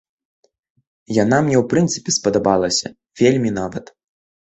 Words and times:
Яна 1.17 1.37
мне 1.47 1.59
ў 1.61 1.67
прынцыпе 1.73 2.13
спадабалася, 2.17 2.87
вельмі 3.21 3.53
нават. 3.59 3.85